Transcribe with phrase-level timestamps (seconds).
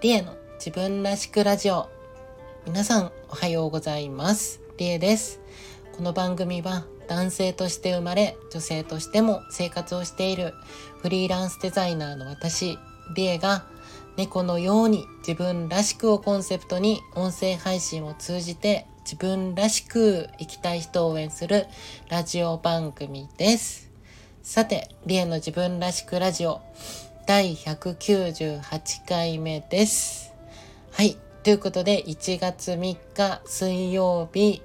[0.00, 1.88] リエの自分らしくラジオ。
[2.66, 4.60] 皆さんおはようございます。
[4.76, 5.40] リエです。
[5.96, 10.52] この番組は男性として生まれ女性としても生活をしている
[11.00, 12.78] フリーランスデザイナーの私
[13.14, 13.66] リエが
[14.16, 21.66] 猫のように自分らしくをコンセプトに音声配信を通じて自分らしく生きたい人を応援する
[22.08, 23.91] ラジオ番組です。
[24.42, 26.60] さて、リエの自分らしくラジオ
[27.28, 30.34] 第198回目です。
[30.90, 31.16] はい。
[31.44, 34.60] ということで、1月3日水曜日。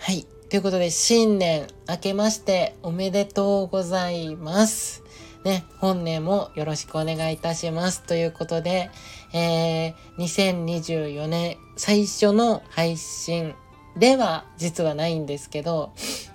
[0.00, 0.26] はい。
[0.48, 5.04] ということで、新年明けましておめでとうございます。
[5.44, 8.02] ね、本年もよろしくお願いいたします。
[8.02, 8.90] ということで、
[9.32, 13.54] えー、2024年最初の配信
[13.96, 15.92] では実はないんですけど、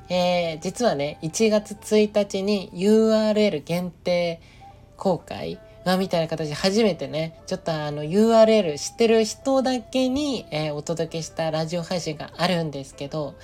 [0.10, 4.42] えー、実はね、1月1日に URL 限定
[4.98, 13.36] 公開まみたいな形で初めてね、ちょっとあの URL 知ってる人だけに、えー、お届けしたラジオ配信があるんですけど、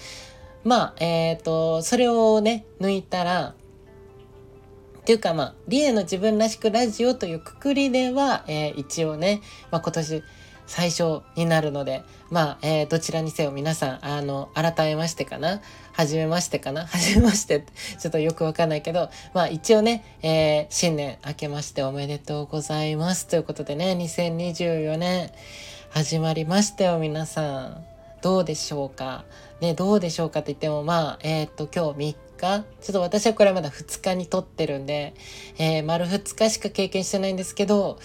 [0.64, 3.54] まあ、えっ、ー、と、それをね、抜いたら、
[5.02, 10.24] っていうかまあ、リエの自分らしくラジオというくくりでは、えー、一応ね、まあ今年
[10.72, 15.60] 最初になるので、まあ、えー、どちらにせよ皆さん、あの、改めましてかな
[15.92, 17.66] 初めましてかな初めまして、
[18.00, 23.28] ちょっとよくわかんないけど、まあ一応ね、えー、新年明けましておめでとうございます。
[23.28, 25.30] ということでね、2024年
[25.90, 27.84] 始まりましたよ、皆さん。
[28.22, 29.26] どうでしょうか？
[29.60, 35.16] ね、どうでしょうかって言っても、まあ、えっ、と、今日3日ちょっと私はこれはまだ2日に撮ってるんで、
[35.58, 38.00] えー、丸2日しか経験してないんですけど、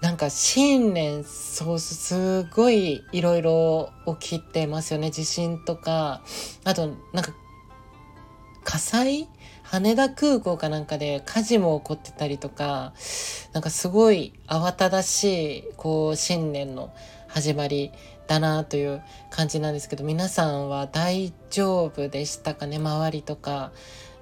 [0.00, 5.10] なんか新年そうすごいいろいろ起きてますよね。
[5.10, 6.22] 地震とか。
[6.64, 7.32] あとなんか
[8.62, 9.28] 火災？
[9.64, 12.92] 羽田空港かなんかで火事も起こってたりとか。
[13.52, 16.92] なんかすごい慌ただしいこう新年の
[17.26, 17.90] 始まり
[18.28, 20.04] だなという感じなんですけど。
[20.04, 22.76] 皆さんは大丈夫でしたかね？
[22.76, 23.72] 周りとか。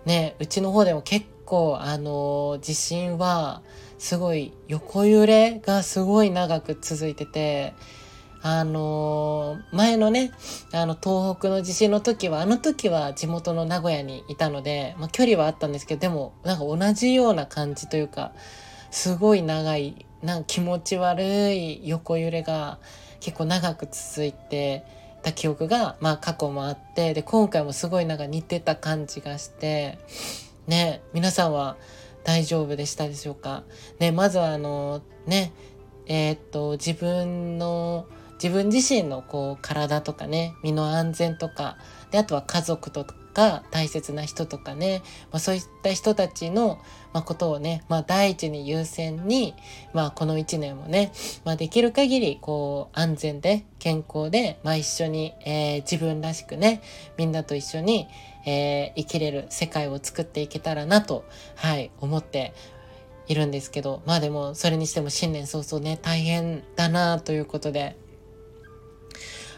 [0.06, 3.62] ねうちの方でも結構あの地震は
[3.98, 7.74] すごい横揺れがすごい長く続いてて、
[8.42, 10.30] あのー、前のね、
[10.72, 18.32] あの、東北の地震の時は、あの時は地元の名古屋にいたので、まあ、距離はあったんですけど、でも、なんか同じような感じというか、
[18.90, 21.24] すごい長い、なんか気持ち悪
[21.54, 22.78] い横揺れが
[23.20, 24.84] 結構長く続いて
[25.22, 29.98] た記憶が、まあ過去もあって、で、今回もすごいなんか似てた感じがして、
[30.68, 31.76] ね、皆さんは
[32.26, 33.62] 大丈夫でしたでしょうか？
[34.00, 35.52] ね、まずはあの、ね、
[36.06, 38.08] えー、っと、自分の、
[38.42, 41.78] 自分自身のこう体とかね、身の安全とか、
[42.10, 43.06] で、あとは家族と
[43.36, 46.80] か大切な人とかね、まあ、そういった人たちの、
[47.12, 49.54] ま、ことをね、まあ、第一に優先に、
[49.92, 51.12] まあ、この一年もね、
[51.44, 56.80] まあ、できる限りこう安全で健康で、まあ、一緒に、えー、自分らしくね
[57.18, 58.08] みんなと一緒に、
[58.46, 61.26] えー、生きれる世界を作っていけたらなと、
[61.56, 62.54] はい、思って
[63.28, 67.96] いるんですけど、まあでも、それにしても新年早々ね、大変だなということで、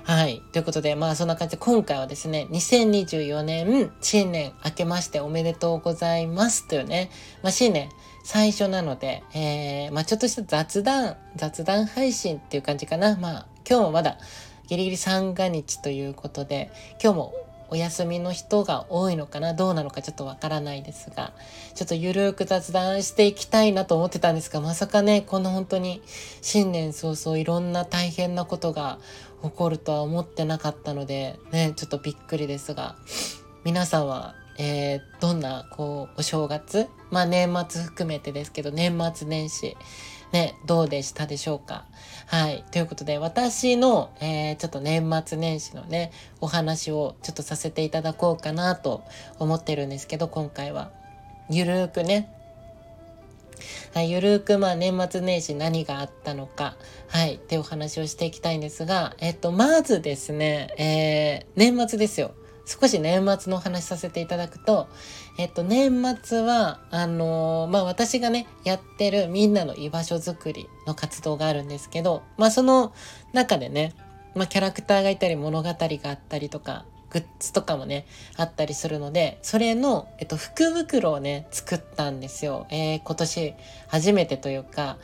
[0.08, 0.41] はい。
[0.52, 7.10] ということで、まあそんな感じで今回はですね、2024年新年明けましておめでとうございますというね、
[7.42, 7.91] まあ新年
[8.24, 13.18] 最初なので、えー、まあちょっとした雑談、雑談配信っていう感じかな。
[13.18, 14.16] まあ今日もまだ
[14.66, 16.70] ギリギリ三が日ということで、
[17.04, 17.34] 今日も
[17.70, 19.54] お休みの人が多いのかな？
[19.54, 21.32] どうなのかちょっとわからないですが、
[21.74, 26.02] ちょっとゆるく雑談していきたいなと思ってたんですが、まさかね、こんな本当に
[26.42, 28.98] 新年早々いろんな大変なことが
[29.42, 32.96] 起こるとは思ってなかったので、ね、ちょっとびっくりですが、
[33.64, 36.88] 皆さんは、えー、どんな、こう、お正月？
[37.10, 39.76] まあ年末含めてですけど、年末年始、
[40.33, 41.84] ね、どうでしたでしょうか？
[42.27, 42.65] はい。
[42.71, 49.03] ということで、私の、えー、ちょっと年末年始のね、お話をちょっとさせていただこうかなと
[49.39, 50.91] 思ってるんですけど、今回は。
[51.51, 52.30] ゆるーくね、
[53.95, 56.77] はい、ゆるーくまあ年末年始何があったのか、
[57.07, 62.33] はい、ってお話をしていきたいんですが、えっと、まずですね、えー、年末ですよ。
[62.68, 64.88] 少し年末のお話させていただくと、
[65.38, 72.92] えっと、年末は、あのー、まあ、私がね、やってるみんなの居場所づくりの活動があるんですけど、まあ、その
[73.32, 73.94] 中でね、
[74.34, 78.06] まあ、キャラクターがいたり物語があったりとか、グッズとかもね、
[78.36, 82.66] あったりするので、それの、えっと、福袋をね、作ったんですよ。
[82.68, 83.54] えー、今年
[83.86, 84.98] 初めてというか、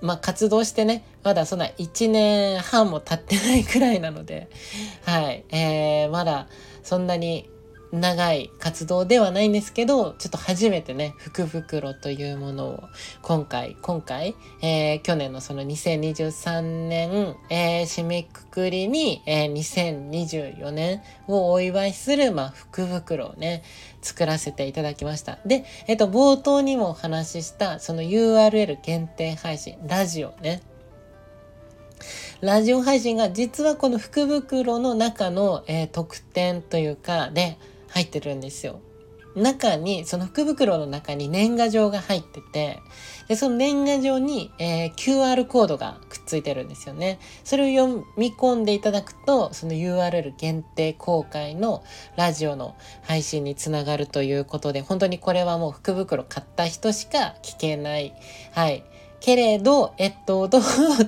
[0.00, 4.48] まあ、活動してね、まだそんな1年半も経ってないくらいなので、
[5.04, 6.48] はい、えー、まだ
[6.88, 7.50] そんなに
[7.92, 12.84] 長い活動ではないんですけど、ちょっと初めてね、福袋というものを
[13.20, 23.62] 今回、今回、えー、去年のその2023年、えー、締めくくりに、えー、2024年をお祝いする、まあ、福袋をね、
[24.00, 25.40] 作らせていただきました。
[25.44, 30.62] で、えっ、と、冒頭にもお話しした、その URL 限定配信、ラジオね。
[32.40, 37.58] ラジオ配信が実はこの福袋の中の、えー、特典というかで
[37.88, 38.80] 入ってるんですよ。
[39.34, 42.80] 中に、その福袋の中に年賀状が入ってて、
[43.28, 47.18] で、その年賀状に、えー、QR コードがくっついてるんですよね。
[47.44, 51.82] それを読み込んでいただくと、その URL 限定公開の
[52.16, 58.14] ラジオの配信につながるということで、本当にこれはもう福袋買った人しか聞けない、
[58.52, 58.84] はい、
[59.20, 60.62] けれど、えっと、 どう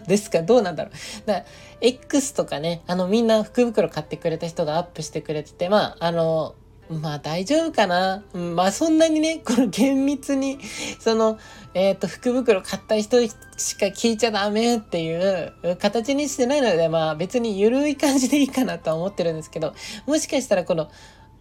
[0.06, 0.42] ですか？
[0.42, 1.26] どうなんだろう？
[1.26, 1.44] だ
[1.80, 6.54] X とかね、あの、みんな福袋買ってくれた人がアップしてくれてて、まあ、あの、
[6.90, 8.24] まあ大丈夫かな？
[8.34, 10.58] まあそんなにね、この厳密に、
[10.98, 11.38] その、
[11.72, 13.28] えっ、ー、と、福袋買った人し
[13.76, 19.72] か聞いちゃダメっていう形にしてないので、まあ別に緩い感じでいいかなとは思ってるんですけど、
[20.06, 20.88] もしかしたらこの、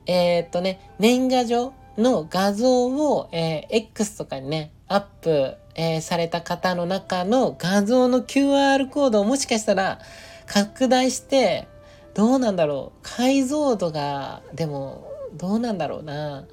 [0.06, 10.00] えっ、ー、とね、年賀状の画像を、えー、X とかにね、アップ、えー、された方の中の画像の QR コードをもしかしたら
[10.46, 11.70] 拡大して、
[12.14, 13.00] どうなんだろう？
[13.02, 16.46] 解像度が、でも、どうなんだろうな？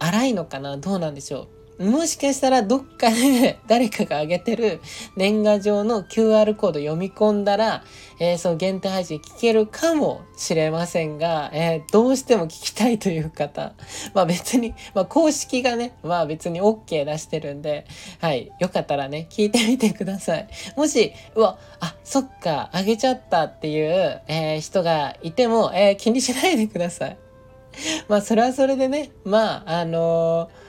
[0.00, 0.76] 荒いのかな？
[0.76, 1.48] どうなんでしょう？
[1.78, 4.80] もしかしたらどっかで 誰かが上げてる
[5.16, 7.82] 年賀状の QR コード読み込んだら、
[8.20, 13.72] えー、その限定配信聞けるかもしれませんが、えー、どうしても聞きたいという方、
[14.14, 17.86] まあ別に、まあ公式がね、まあ別に OK 出してるんで、
[18.20, 20.48] はい、よかったらね、聞いてみてください。
[20.76, 27.16] もし、うわ、あ、そっか、あげちゃったっていう、えー、人がいても、え気にしないでください。
[28.06, 30.63] まあそれはそれでね、まああのー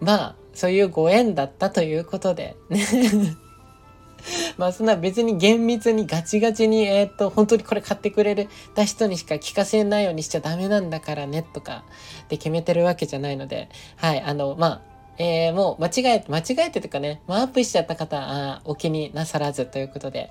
[0.00, 2.80] まあ、そういうご縁だったということで、ね
[4.56, 11.84] まあそんな別に厳密にガチガチに、えっ、ー、と、本当にこれ買ってくれた人にしか聞かせないようにしちゃダメなんだからね、とか
[12.28, 20.30] で決めてるわけじゃないので、はい、あの、まあ、えー、もう間違えて、間違えてとかね、まあアップしちゃった方、あお気になさらずということで、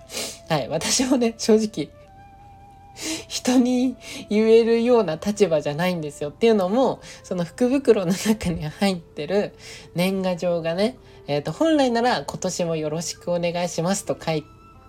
[0.50, 1.90] はい、私もね、正直、
[3.28, 3.96] 人に
[4.30, 9.54] 言えるような立場じゃないんですよっていうのもその福袋の中に入ってる
[9.96, 10.98] 年賀状がね、
[11.28, 14.42] えー、と本来なら今年もよろしくお願いしますと書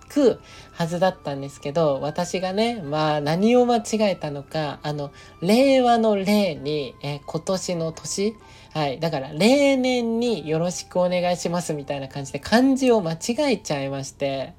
[0.09, 0.39] く
[0.71, 5.11] はずだったんですけど私がねまあ何を間違えたのかあの
[5.41, 8.35] 令和の令に、えー、今年の年
[8.77, 8.99] はい。
[8.99, 14.53] だから、例年によろしくお願いしますみたいな感じで漢字を間違えちゃいまして、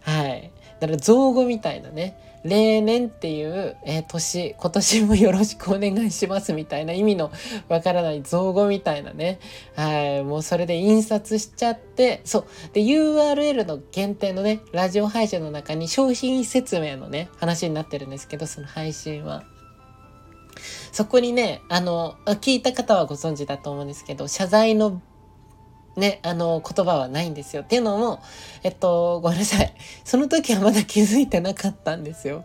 [0.00, 0.50] はい。
[0.80, 7.32] だから造語みたいなね、例年っていう、えー、年、今年もよろしくお願いしますみたいな意味の
[7.68, 9.40] わからない造語みたいなね。
[9.74, 10.22] はい。
[10.22, 12.44] もうそれで印刷しちゃって、そう。
[12.74, 19.44] で、URL の限定のね、ラジオ配信の中に商品説明のね、話になってるんですけど、その配信は。
[20.92, 25.02] そこにね、あの、聞いた方はご存知だと思うんですけど、謝罪の
[25.96, 27.62] ね、あの、言葉はないんですよ。
[27.62, 28.20] っていうのも、
[28.62, 29.72] えっと、ごめんなさい。
[30.04, 32.44] その時はまだ気づいてなかったんですよ。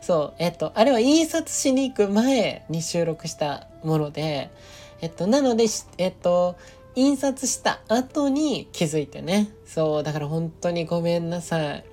[0.00, 4.50] そう、えっと、あれは印刷しに行く前に収録したもので、
[5.00, 5.66] えっと、なので、
[5.98, 6.56] えっと、
[6.94, 9.48] 印刷した後に気づいてね。
[9.66, 11.84] そう、だから本当にごめんなさい。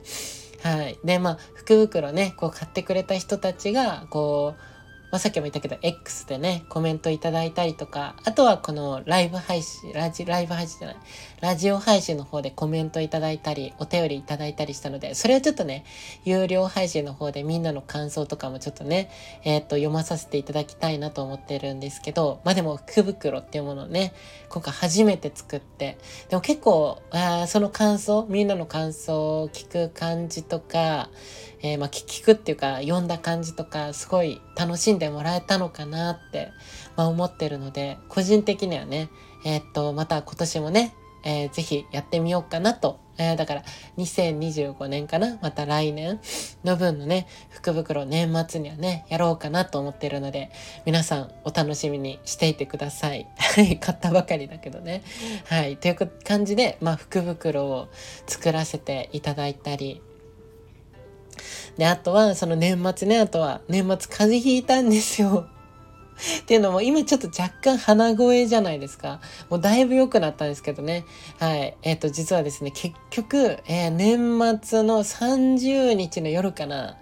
[0.63, 0.98] はい。
[1.04, 4.62] で、まあ、福袋ね、こう買ってくれた人たちが、こう、
[5.10, 10.98] まあ、さっきも言ったけど、X でね、コメントいただいたりとか、あとはこのライブ配信、ラジ、ライブ配信じゃない、
[11.39, 15.86] ラジオ配信の方でコメントいただいたり、お便りいただいたりしたので、それをちょっとね、
[16.25, 19.12] 有料配信の方でみんなの感想とかもちょっとね、
[19.44, 24.13] えっ、ー、と、読まさせていただきたいなと思ってるんですけど、まあでも、福袋っていうものをね、
[24.50, 31.12] 今回初めて作って、でも結構、あその感想、みんなの感想を聞く感じとか、
[31.62, 36.51] えー、まあ、聞くっていうか、読んだ感じとか、すごい楽しんでもらえたのかなって、
[36.96, 39.10] まあ、思ってるので、個人的にはね、
[39.46, 40.96] えー、っと、また今年もね、
[41.28, 43.02] えー、ぜひやってみようかなと。
[43.18, 43.64] えー、だから、
[43.98, 45.38] 2025年かな？
[45.42, 46.22] また来年？
[46.64, 50.52] の分のね、福袋年末にはね、やろうかなと思ってるので、
[50.86, 53.28] 皆さんお楽しみにしていてください。
[53.38, 55.04] はい、買ったばかりだけどね。
[55.48, 57.90] はい、という感じで、まあ、福袋を
[58.26, 60.02] 作らせていただいたり、
[61.78, 65.50] で、あとは、その年末ね、あとは、年末風邪ひいたんですよ。
[66.42, 69.20] っていうのも、今ちょっと若干鼻声じゃないですか。
[69.50, 71.06] もうだいぶ良くなったんですけどね。
[71.40, 71.78] はい。
[71.84, 76.98] えっ、ー、と、実はですね、結局、えー、年末の30日の夜かな。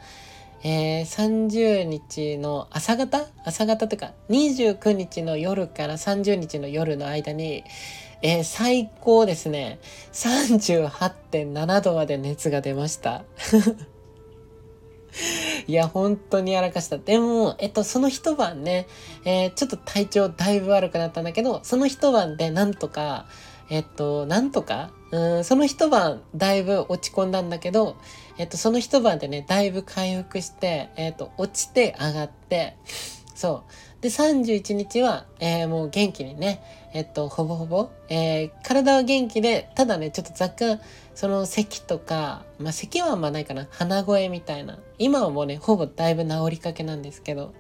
[0.68, 3.28] えー、30日の朝方？
[3.46, 7.64] 朝方というか29日の夜から30日の夜の間に、
[8.24, 9.78] えー、最高ですね
[10.14, 13.24] 38.7度まで熱が出ました
[15.68, 16.98] いや、本当にやらかした。
[16.98, 18.88] でも、えっと、その一晩ね、
[19.24, 23.26] えー、ちょっと体調だいぶ悪くなったんだけど、その一晩でなんとか、
[23.70, 27.96] えっと、なんとか、うん、その一晩だいぶ落ち込んだんだけど、
[28.38, 32.78] えっと、その一晩でね、だいぶ回復して、えっと、落ちて上がって、
[33.36, 33.64] そ
[34.00, 34.02] う。
[34.02, 36.64] で、31日は、えー、もう元気にね、
[36.94, 40.82] えっと、ほぼほぼ、えー、体は元気で、ただね、ちょっと若干、
[41.14, 44.80] その咳とか、まあ咳はあんまないかな、鼻声みたいな。
[44.98, 47.54] 今はもうね、ほぼだいぶ治りかけなんですけど、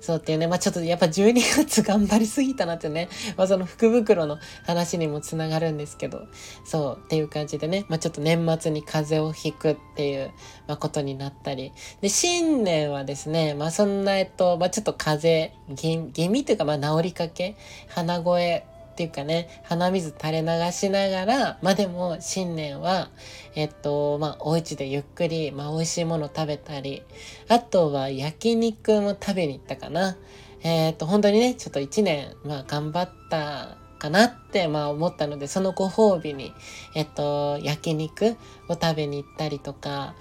[0.00, 6.26] そうっていうね、まあちょっとやっぱ12月頑張りすぎたなってね、まあその福袋の話にもつながるんですけど、
[6.64, 10.32] そうっていう感じでね、まあちょっと年末に風邪をひくっていう、
[10.66, 17.56] まあ、ことになったり、で、新年はですね、まあそんな、えっと、まあちょっと風邪、気味というかまあ治りかけ、
[17.88, 18.66] 鼻声
[19.00, 23.08] ていうかね、鼻水垂れ流しながら、まあでも新年は、
[23.54, 27.02] えっと、まあお家でゆっくり、まあ美味しいもの食べたり、
[27.48, 30.18] あとは焼肉も食べに行ったかな。
[30.62, 36.52] えっと、本当にね、ちょっと一年、まあ頑張ったかなって、まあ思ったので、そのご褒美に、
[36.94, 38.36] えっと、焼肉
[38.68, 40.14] を食べに行ったりとか、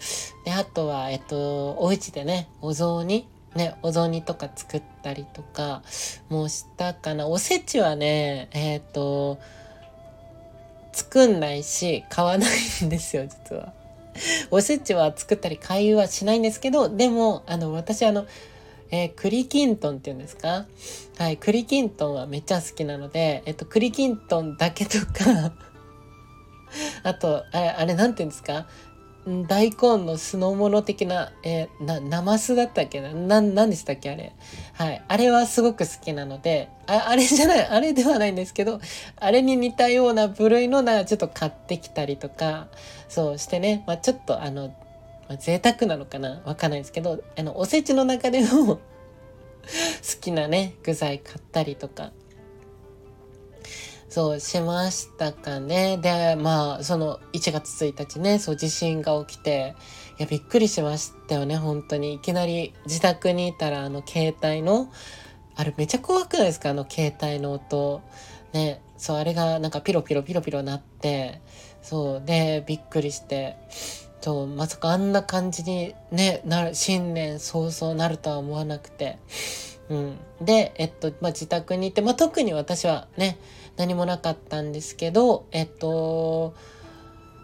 [0.46, 5.82] で、あとは、えっと、お家でね、お雑煮ね、お雑煮とか作ったりとか
[6.30, 7.28] もうしたかな。
[7.28, 9.40] おせちはね、えっ、ー、と、
[10.92, 13.74] 作んないし、買わないんですよ、実は。
[14.52, 18.26] おせちは作ったり買いはしないんですけど、でも、あの、私あの、
[18.92, 20.66] えー、栗きんとんっていうんですか？
[21.20, 25.54] はい、栗きんとんはめっちゃ好きなので、えっと、栗きんとんだけとか
[27.04, 28.68] あと、あれ、あれなんて言うんですか？
[29.48, 34.34] 大根の酢の物的な、えー、な、ナマスだったっけな、な、なんでしたっけあれ？
[34.74, 35.04] はい。
[35.08, 38.80] あれはすごく好きなので、あ、あれじゃない、あれではないんですけど、
[39.18, 42.68] あれに似たような部類のな、ちょっと買ってきたりとか、
[43.08, 44.70] そうしてね、まあちょっとあの、
[45.28, 46.42] まあ、贅沢なのかな？
[46.46, 48.80] わかんないですけど、あの、おせちの中でも 好
[50.22, 52.12] きなね、具材買ったりとか、
[54.10, 55.98] そうしましたかね。
[55.98, 59.76] で、まあ、その1月1日ね、そう地震が起きて、
[60.18, 62.14] いや、びっくりしましたよね、本当に。
[62.14, 64.92] いきなり自宅にいたら、あの、携帯の、
[65.56, 66.70] あれめっちゃ怖くないですか？
[66.70, 68.02] あの携帯の音。
[68.54, 71.42] ね、そう、あれがなんかピロピロピロピロなって、
[71.84, 73.58] そう、で、びっくりして、
[74.22, 79.20] そう、まさかあんな感じにね、なる、新年早々なるとは思わなくて。
[79.90, 80.18] うん。
[80.42, 83.38] で、えっと、まあ、自宅に行って、まあ、特に私はね、
[83.78, 86.54] 何もなかったんですけど、えっと、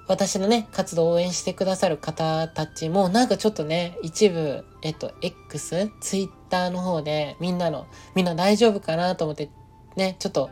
[0.07, 9.49] 私のね、活動を応援してくださる方たちも、なんかちょっとね、一部、えっと、X、Twitter の方で、みんなの、みんな大丈夫かなと思って、
[9.95, 10.51] ね、ちょっと、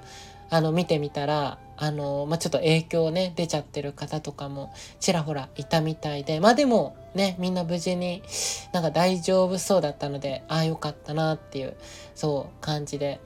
[0.50, 8.24] あの、見てみたら、あの、まあ、ちょっと影響ね、出ちゃってる方とかも、ちらほらいたみたいで、まあでも、ね、みんな無事に
[8.72, 11.76] なんか大丈夫そうだったので、ああよかったなっていう、
[12.16, 13.20] そう、感じで、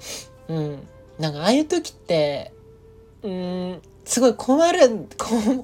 [0.48, 0.88] うん。
[1.20, 2.54] なんかああいう時って、
[3.24, 5.08] うん、すごい困る、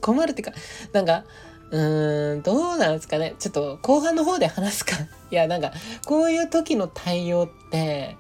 [0.01, 0.53] 困るっていうか、
[0.91, 1.23] なんか、
[1.71, 3.35] うーん、どうなんですかね。
[3.39, 4.95] ちょっと後半の方で話すか。
[5.31, 5.71] いや、なんか、
[6.05, 8.15] こういう時の対応って、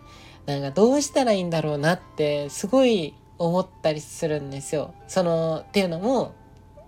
[0.45, 3.13] なんかどうしたらいいんだろうなって、すごい
[3.45, 4.93] 思ったりするんですよ。
[5.07, 6.33] その、っていうのも、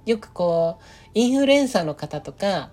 [0.06, 0.84] よくこう、
[1.14, 2.70] インフルエンサーの方とか、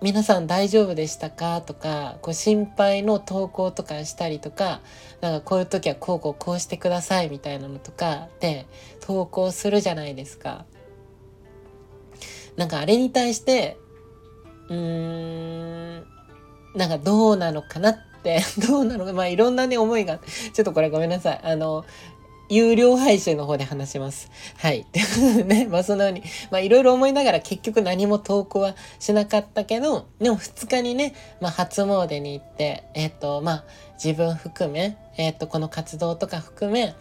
[0.00, 4.80] 皆さん大丈夫でしたかとか、こう心配の投稿とかしたりとか、
[5.20, 8.66] なんかこういう時はこうこうこうしてくださいみたいなのとかで
[9.00, 10.66] 投稿するじゃないですか。
[12.56, 13.76] なんかあれに対して、
[14.68, 16.06] うーん、
[16.76, 20.18] なんかどうなのかなって、 どうなのか、まあいろんなね思いが、
[20.52, 21.40] ちょっとこれごめんなさい。
[21.42, 21.84] あの、
[22.48, 24.30] 有料配信の方で話します。
[24.56, 24.80] はい。
[24.80, 33.64] ってことでね、まあそのように、まあいろいろ思いながら結局何も投稿はしなかったけど、でも2日にね、まあ初詣に行って、えっ、と、まあ
[34.02, 36.94] 自分含め、えっ、と、この活動とか含め、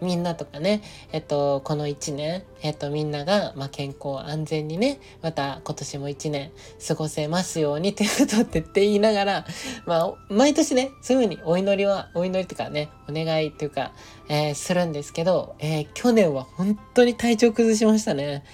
[0.00, 0.82] みんなとかね、
[1.12, 6.52] えっ、と、この1年、えっ、と、みんなが、ま、健康安全にね、また今年も1年
[6.86, 9.46] 過ごせますようにってことってって言いながら、
[9.86, 13.92] まあ、毎年ね、そういうふうにお祈りは、お祈りとかね、お願いっていうか、
[14.28, 18.44] えー、するんですけど、えー、去年は本当に体調崩しましたね。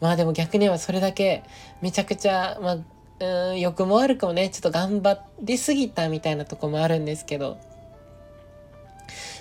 [0.00, 1.42] まあでも逆に言えばそれだけ
[1.80, 2.78] めちゃくちゃ、まあ、
[3.20, 7.58] うん、欲も悪くもね、ちょっと頑張りすぎたみたいなとこもあるんですけど、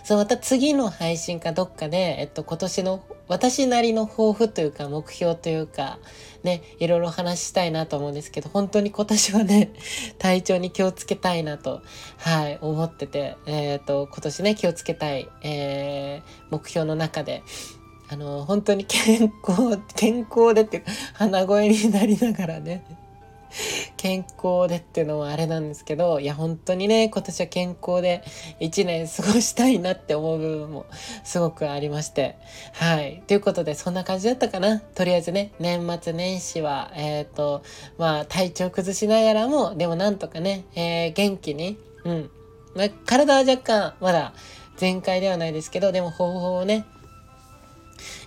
[0.04, 5.98] そう、また次の配信かどっかで、えっと、今年の私なりの抱負というか目標というか
[6.44, 9.72] ねいろいろ話したいなと思うんですけど本当に今年はね
[10.20, 11.82] 体調に気をつけたいなと
[12.18, 17.42] はい思っててえっ、と今年ね気をつけたい、えー、目標の中で
[18.10, 22.86] あの本当に健康健康でっていうか鼻声になりながらね。
[23.98, 28.24] 健康でっていうのはあれなんですけどいや本当にね今年は健康で
[28.60, 30.86] 一年過ごしたいなって思う部分も
[31.24, 32.38] すごくありまして
[32.74, 33.24] はい。
[33.28, 34.80] ということでそんな感じだったかな。
[34.80, 37.64] とりあえずね年末年始はえっ、ー、と
[37.98, 42.30] まあ体調崩しながらもでもなんとかね、えー、元気にうん、
[42.76, 44.34] まあ、体は若干まだ
[44.78, 46.86] 全開ではないですけどでも方法をね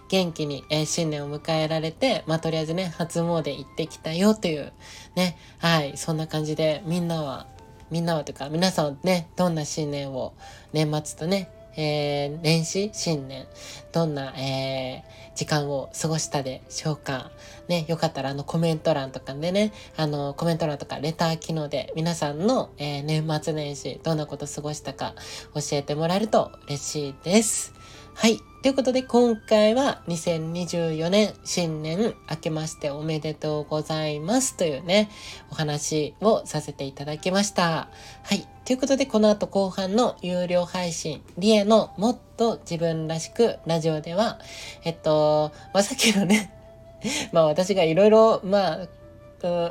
[0.08, 4.72] 元気に、え、新年を迎えられて、まあ、とりあえずね、初詣行ってきたよという、
[5.14, 7.46] ね、はい、そんな感じで、みんなは、
[7.90, 10.34] みんなはというか、皆さんね、どんな新年を、
[10.72, 13.46] 年末とね、えー、年始、新年、
[13.92, 17.30] どんな、えー、時間を過ごしたでしょうか。
[17.68, 25.14] ね、よかったらあのコメント欄とかでね、あのコメント欄とかレター機能で皆さんの、えー、年末年始どんなこと過ごしたか
[25.54, 27.72] 教えてもらえると嬉しいです。
[28.14, 28.47] はい。
[28.60, 35.08] ということで今回は2024年新年明けましておめでとうございますというね、
[35.52, 37.88] お話をさせていただきました。
[38.24, 38.48] はい。
[38.64, 44.40] ということでこの後後半の有料配信、リエのもっと自分らしくラジオでは、
[44.82, 46.52] えっと、まあ、さっきのね、
[47.30, 48.88] まあ私がいろいろ、まあ、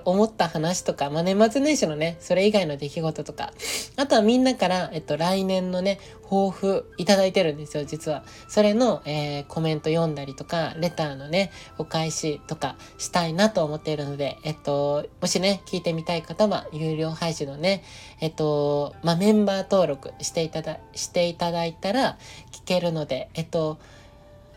[0.06, 3.52] 思った話とか、まあ、年末年始のね、それ以外の出来事とか、
[3.98, 8.24] あとはみんなから、えっと、来年のね、抱負いただいてるんですよ、実は。
[8.48, 17.84] それの、えー、コメント読んだりとか、レターのね、お返しとかしたいなと思っているので、えっと、もしね、聞いてみたい方は、有料配信のね、
[18.22, 22.18] えっと、まあ、メンバー登録していただ、していただいたら
[22.52, 23.78] 聞けるので、えっと、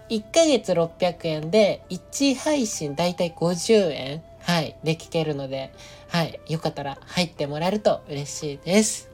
[0.08, 5.72] 1ヶ月600円で、1配信だいたい50円はい、で聞けるので、
[6.08, 9.10] はい、よかったら入ってもらえると嬉しいです。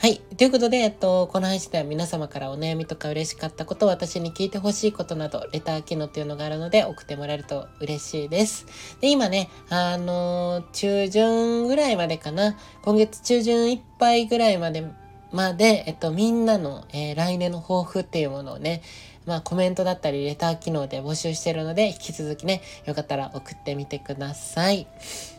[0.00, 0.16] はい。
[0.38, 8.64] ということで、えっと、この配信では皆様からお悩みとか嬉しかったこと、私に聞いてほしいことなど、レター機能っていうのがあるので、送ってもらえると嬉しいです。
[9.02, 14.86] で、今ね、あの、中旬ぐらいまでかな、今月中旬いっぱいぐらいまで、
[15.32, 18.82] まあで、えっと、みんなの、えー、来年の抱負っていうものをね、
[19.26, 24.86] まあコメントだったりレター機能で募集してるので、引き続きね、よかったら送ってみてください。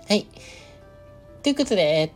[0.07, 0.27] はい。
[1.43, 2.11] ということで、えっ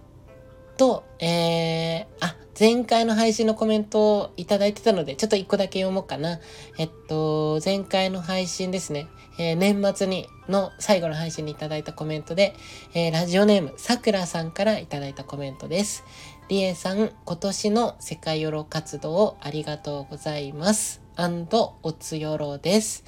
[0.78, 6.40] と、えー、あ、前回の配信のコメントをいただいてたので、ちょっと一個だけ読もうかな。
[6.78, 9.08] えっと、前回の配信ですね。
[9.38, 12.56] えー、年末にの最後の配信にいただいたコメントで、
[12.94, 16.06] えー、ラジオネームさくらさんからいただいたコメントです。
[16.48, 21.02] りえさん、今年の世界ヨロ活動をありがとうございます。
[21.82, 23.04] おつヨロです。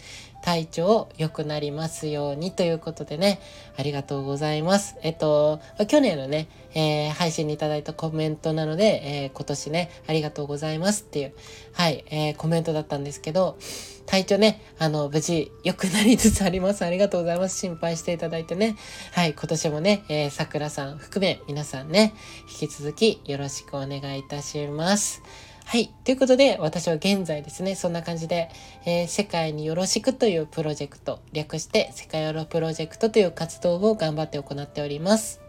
[0.48, 3.42] 体調良くなりますようにということでね、
[3.76, 4.96] ありがとうございます。
[5.04, 11.34] えっと、去年のね、えー、配信にいただいたコメントなので、えー、今年ね、ありがとうございますっていう、
[11.74, 13.58] はい、えー、コメントだったんですけど、
[14.06, 16.86] 体調ね、あの、無事良くなりつつあります。
[16.86, 17.60] ありがとうございます。
[17.60, 18.78] 心配していただいてね。
[19.12, 22.14] はい、今年もね、えー、桜さん含め皆さんね、
[22.50, 25.22] 引き続きよろしくお願いいたします。
[25.70, 25.94] はい。
[26.06, 28.50] ということで、私は現在ですね、そんな感じで、
[28.86, 35.42] えー、世界によろしくというプロジェクト、略して世界よろプロジェクトという活動を頑張って行っております。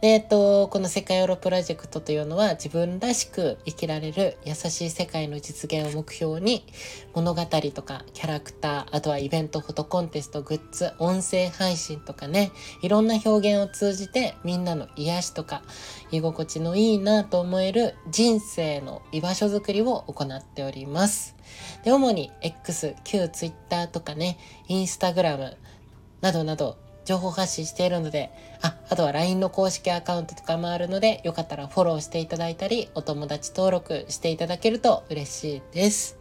[0.00, 6.64] で、えっと、この世界ヨーロプロジェクトというのは自分らしく生きられる優しい世界の実現を目標に
[7.14, 15.62] 物語とかキャラクター、あとはイベント、フォトコンテスト、グッズ、音声配信とかね、いろんな表現を通じてみんなの癒しとか
[16.12, 21.34] 居心地のいいなと思える人生の居場所づくりを行っております。
[21.82, 25.56] で、主に X、旧 Twitter とかね、Instagram
[26.20, 26.76] などなど
[27.08, 36.18] 情報発信しているので、あ、あとは LINE の公式アカウントとかもあるので、よかったらフォローしていただいたり、お友達登録していただけると嬉しいです。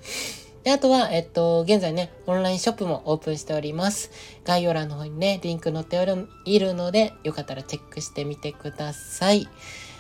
[0.64, 4.12] で、あとは、えっと、現在ね、オンラインショップもオープンしております。
[4.46, 9.50] 概要欄の方にね、リンク載っておる、いるので、よかったらチェックしてみてください。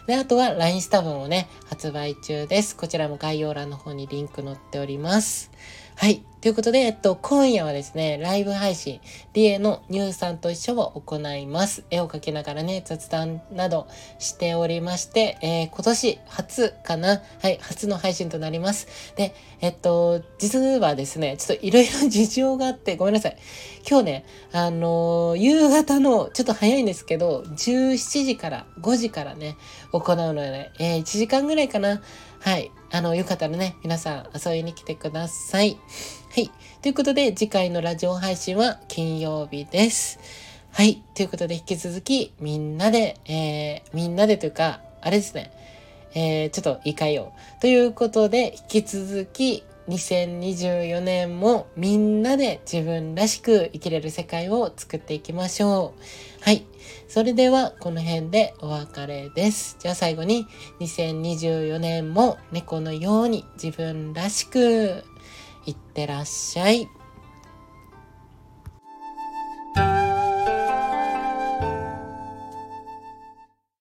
[0.07, 2.77] で、あとは LINE スタバもね、発売中です。
[2.77, 5.51] こちらも概要欄の方にリンク載っております。
[5.99, 6.23] はい。
[6.41, 9.01] ということで、えっと、今夜はですね、ライブ配信、
[9.33, 11.85] リエのニューさんと一緒を行います。
[11.89, 13.87] 絵を描きながらね、雑談など
[14.19, 17.23] しておりまして、えー、今年初かな？
[17.41, 19.15] はい、初の配信となります。
[19.15, 23.37] で、えっと、実はですね、ちょっといろいろ事情があって、ごめんなさい。
[23.89, 29.57] 今日ね、あのー、夕方の、ちょっと早いんですけど、17時から5時からね、
[29.91, 32.03] 行うので、ね、えー、1時間ぐらいかな？
[32.39, 32.69] はい。
[32.91, 35.77] あの、よかったらね、皆さん遊びに来てください。
[36.33, 36.51] はい。
[36.81, 40.19] ということで、次回のラジオ配信は金曜日です。
[40.71, 41.03] はい。
[41.15, 45.51] ということで、引き続き、みんなで、えー、みんなでというか、あれですね。
[46.13, 47.61] えー、ちょっと言い換えよう。
[47.61, 55.93] ということで、引き続き、2024年もみんなで自分らしく生きれる世界を作っていきましょ
[56.36, 56.36] う。
[56.47, 56.65] はい。
[57.09, 59.75] それではこの辺でお別れです。
[59.79, 60.47] じゃあ最後に
[60.79, 65.03] 2024年も猫のように自分らしく
[65.65, 66.87] いってらっしゃい。